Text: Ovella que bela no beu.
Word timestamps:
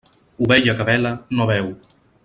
Ovella 0.47 0.75
que 0.79 0.89
bela 0.89 1.13
no 1.41 1.49
beu. 1.53 1.73